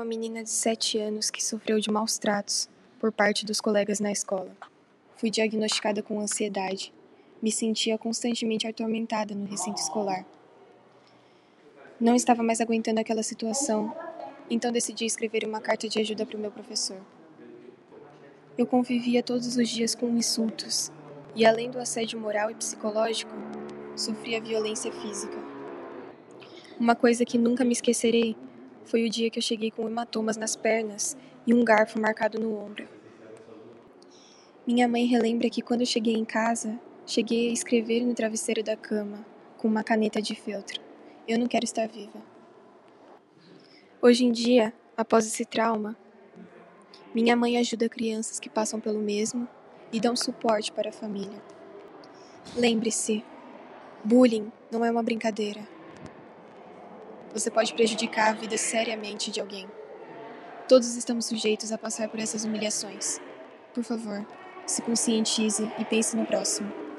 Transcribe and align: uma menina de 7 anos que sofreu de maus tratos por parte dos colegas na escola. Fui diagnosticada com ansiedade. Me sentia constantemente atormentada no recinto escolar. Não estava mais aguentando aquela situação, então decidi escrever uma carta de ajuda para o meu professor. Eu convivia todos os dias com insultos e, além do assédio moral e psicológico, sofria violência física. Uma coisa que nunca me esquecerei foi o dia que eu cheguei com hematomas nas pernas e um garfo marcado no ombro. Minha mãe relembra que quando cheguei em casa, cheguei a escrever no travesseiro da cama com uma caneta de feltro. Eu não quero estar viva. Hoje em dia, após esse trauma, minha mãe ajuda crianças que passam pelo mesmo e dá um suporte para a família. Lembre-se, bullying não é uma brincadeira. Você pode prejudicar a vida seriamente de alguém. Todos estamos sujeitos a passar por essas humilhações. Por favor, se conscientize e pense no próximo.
uma 0.00 0.04
menina 0.06 0.42
de 0.42 0.48
7 0.48 0.98
anos 0.98 1.28
que 1.30 1.44
sofreu 1.44 1.78
de 1.78 1.90
maus 1.90 2.16
tratos 2.16 2.70
por 2.98 3.12
parte 3.12 3.44
dos 3.44 3.60
colegas 3.60 4.00
na 4.00 4.10
escola. 4.10 4.50
Fui 5.18 5.30
diagnosticada 5.30 6.02
com 6.02 6.18
ansiedade. 6.18 6.90
Me 7.42 7.52
sentia 7.52 7.98
constantemente 7.98 8.66
atormentada 8.66 9.34
no 9.34 9.44
recinto 9.44 9.78
escolar. 9.78 10.24
Não 12.00 12.14
estava 12.16 12.42
mais 12.42 12.62
aguentando 12.62 12.98
aquela 12.98 13.22
situação, 13.22 13.94
então 14.48 14.72
decidi 14.72 15.04
escrever 15.04 15.44
uma 15.46 15.60
carta 15.60 15.86
de 15.86 16.00
ajuda 16.00 16.24
para 16.24 16.38
o 16.38 16.40
meu 16.40 16.50
professor. 16.50 17.00
Eu 18.56 18.66
convivia 18.66 19.22
todos 19.22 19.54
os 19.54 19.68
dias 19.68 19.94
com 19.94 20.08
insultos 20.16 20.90
e, 21.36 21.44
além 21.44 21.70
do 21.70 21.78
assédio 21.78 22.18
moral 22.18 22.50
e 22.50 22.54
psicológico, 22.54 23.32
sofria 23.94 24.40
violência 24.40 24.90
física. 24.90 25.36
Uma 26.78 26.94
coisa 26.94 27.22
que 27.26 27.36
nunca 27.36 27.66
me 27.66 27.72
esquecerei 27.72 28.34
foi 28.84 29.04
o 29.04 29.10
dia 29.10 29.30
que 29.30 29.38
eu 29.38 29.42
cheguei 29.42 29.70
com 29.70 29.86
hematomas 29.86 30.36
nas 30.36 30.56
pernas 30.56 31.16
e 31.46 31.54
um 31.54 31.64
garfo 31.64 32.00
marcado 32.00 32.38
no 32.38 32.56
ombro. 32.58 32.88
Minha 34.66 34.86
mãe 34.86 35.06
relembra 35.06 35.50
que 35.50 35.62
quando 35.62 35.86
cheguei 35.86 36.14
em 36.14 36.24
casa, 36.24 36.78
cheguei 37.06 37.50
a 37.50 37.52
escrever 37.52 38.04
no 38.04 38.14
travesseiro 38.14 38.62
da 38.62 38.76
cama 38.76 39.24
com 39.56 39.66
uma 39.66 39.82
caneta 39.82 40.20
de 40.20 40.34
feltro. 40.34 40.80
Eu 41.26 41.38
não 41.38 41.46
quero 41.46 41.64
estar 41.64 41.88
viva. 41.88 42.22
Hoje 44.02 44.24
em 44.24 44.32
dia, 44.32 44.72
após 44.96 45.26
esse 45.26 45.44
trauma, 45.44 45.96
minha 47.14 47.34
mãe 47.34 47.58
ajuda 47.58 47.88
crianças 47.88 48.38
que 48.38 48.48
passam 48.48 48.80
pelo 48.80 49.00
mesmo 49.00 49.48
e 49.92 49.98
dá 49.98 50.10
um 50.10 50.16
suporte 50.16 50.70
para 50.70 50.90
a 50.90 50.92
família. 50.92 51.42
Lembre-se, 52.56 53.24
bullying 54.04 54.50
não 54.70 54.84
é 54.84 54.90
uma 54.90 55.02
brincadeira. 55.02 55.66
Você 57.32 57.50
pode 57.50 57.72
prejudicar 57.74 58.30
a 58.30 58.32
vida 58.32 58.56
seriamente 58.56 59.30
de 59.30 59.40
alguém. 59.40 59.68
Todos 60.68 60.96
estamos 60.96 61.26
sujeitos 61.26 61.70
a 61.70 61.78
passar 61.78 62.08
por 62.08 62.18
essas 62.18 62.44
humilhações. 62.44 63.20
Por 63.72 63.84
favor, 63.84 64.26
se 64.66 64.82
conscientize 64.82 65.70
e 65.78 65.84
pense 65.84 66.16
no 66.16 66.26
próximo. 66.26 66.89